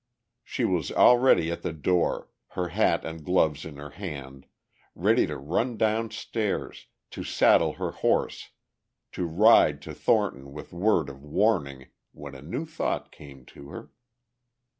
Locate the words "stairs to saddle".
6.09-7.73